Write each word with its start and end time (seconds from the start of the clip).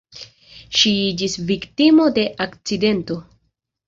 Ŝi 0.77 0.93
iĝis 1.09 1.35
viktimo 1.49 2.07
de 2.15 2.23
akcidento. 2.47 3.19